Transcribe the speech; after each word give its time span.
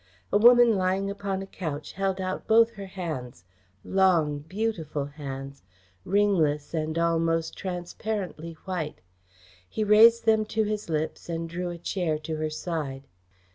A 0.33 0.37
woman 0.39 0.75
lying 0.77 1.11
upon 1.11 1.43
a 1.43 1.45
couch 1.45 1.91
held 1.91 2.19
out 2.19 2.47
both 2.47 2.71
her 2.71 2.87
hands; 2.87 3.43
long, 3.85 4.39
beautiful 4.39 5.05
hands, 5.05 5.61
ringless 6.05 6.73
and 6.73 6.97
almost 6.97 7.55
transparently 7.55 8.53
white. 8.65 9.01
He 9.69 9.83
raised 9.83 10.25
them 10.25 10.43
to 10.45 10.63
his 10.63 10.89
lips 10.89 11.29
and 11.29 11.47
drew 11.47 11.69
a 11.69 11.77
chair 11.77 12.17
to 12.17 12.37
her 12.37 12.49
side. 12.49 13.03